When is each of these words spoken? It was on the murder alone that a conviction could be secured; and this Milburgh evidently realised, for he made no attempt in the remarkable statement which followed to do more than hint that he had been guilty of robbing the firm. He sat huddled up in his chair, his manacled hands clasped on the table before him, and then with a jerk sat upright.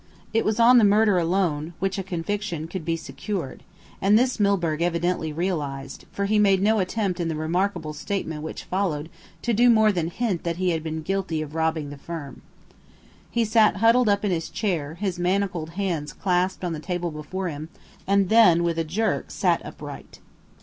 It 0.33 0.43
was 0.45 0.59
on 0.59 0.79
the 0.79 0.83
murder 0.83 1.19
alone 1.19 1.75
that 1.79 1.97
a 1.99 2.01
conviction 2.01 2.67
could 2.67 2.83
be 2.83 2.97
secured; 2.97 3.61
and 4.01 4.17
this 4.17 4.39
Milburgh 4.39 4.81
evidently 4.81 5.31
realised, 5.31 6.05
for 6.11 6.25
he 6.25 6.39
made 6.39 6.59
no 6.59 6.79
attempt 6.79 7.19
in 7.19 7.27
the 7.27 7.35
remarkable 7.35 7.93
statement 7.93 8.41
which 8.41 8.63
followed 8.63 9.11
to 9.43 9.53
do 9.53 9.69
more 9.69 9.91
than 9.91 10.09
hint 10.09 10.43
that 10.43 10.55
he 10.57 10.71
had 10.71 10.81
been 10.81 11.03
guilty 11.03 11.39
of 11.43 11.53
robbing 11.53 11.91
the 11.91 11.99
firm. 11.99 12.41
He 13.29 13.45
sat 13.45 13.75
huddled 13.75 14.09
up 14.09 14.25
in 14.25 14.31
his 14.31 14.49
chair, 14.49 14.95
his 14.95 15.19
manacled 15.19 15.69
hands 15.77 16.13
clasped 16.13 16.63
on 16.63 16.73
the 16.73 16.79
table 16.79 17.11
before 17.11 17.47
him, 17.49 17.69
and 18.07 18.29
then 18.29 18.63
with 18.63 18.79
a 18.79 18.83
jerk 18.83 19.29
sat 19.29 19.63
upright. 19.63 20.17